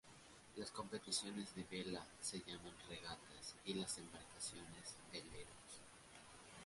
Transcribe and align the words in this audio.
Las 0.57 0.71
competiciones 0.71 1.53
de 1.53 1.63
vela 1.69 2.03
se 2.19 2.39
llaman 2.39 2.73
regatas, 2.89 3.53
y 3.65 3.75
las 3.75 3.95
embarcaciones 3.99 4.95
veleros. 5.11 5.79